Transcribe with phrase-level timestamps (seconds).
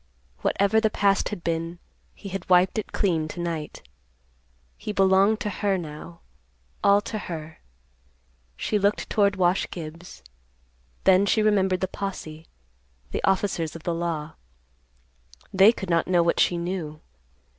[0.39, 1.77] Whatever the past had been,
[2.15, 3.87] he had wiped it clean to night.
[4.75, 6.21] He belonged to her now,
[6.83, 7.59] all to her.
[8.57, 10.23] She looked toward Wash Gibbs.
[11.03, 12.47] Then she remembered the posse,
[13.11, 14.33] the officers of the law.
[15.53, 16.99] They could not know what she knew.